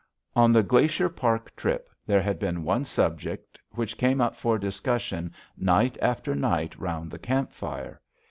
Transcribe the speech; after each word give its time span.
On 0.35 0.51
the 0.51 0.63
Glacier 0.63 1.09
Park 1.09 1.55
trip, 1.55 1.87
there 2.07 2.23
had 2.23 2.39
been 2.39 2.63
one 2.63 2.85
subject 2.85 3.59
which 3.73 3.99
came 3.99 4.19
up 4.19 4.35
for 4.35 4.57
discussion 4.57 5.31
night 5.55 5.95
after 6.01 6.33
night 6.33 6.75
round 6.79 7.11
the 7.11 7.19
camp 7.19 7.51
fire. 7.51 8.01